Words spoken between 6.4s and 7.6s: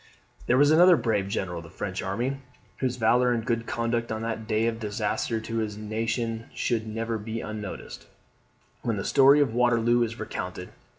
should never be